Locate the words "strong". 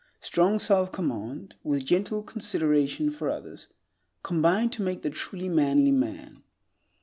0.19-0.57